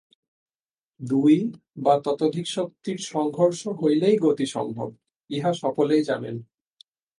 দুই 0.99 1.35
বা 1.77 1.93
ততোধিক 2.05 2.47
শক্তির 2.47 2.99
সংঘর্ষ 3.11 3.61
হইলেই 3.81 4.15
গতি 4.17 4.45
সম্ভব, 4.45 4.89
ইহা 5.29 5.51
সকলেই 5.53 6.03
জানেন। 6.03 6.35